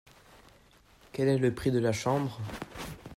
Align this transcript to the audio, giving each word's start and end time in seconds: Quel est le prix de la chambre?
Quel 1.11 1.27
est 1.27 1.37
le 1.37 1.53
prix 1.53 1.69
de 1.69 1.77
la 1.77 1.91
chambre? 1.91 2.39